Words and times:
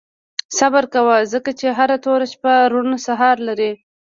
•صبر 0.57 0.83
کوه، 0.93 1.17
ځکه 1.33 1.49
چې 1.59 1.67
هره 1.77 1.97
توره 2.03 2.27
شپه 2.33 2.53
روڼ 2.71 2.87
سهار 3.07 3.37
لري. 3.47 3.71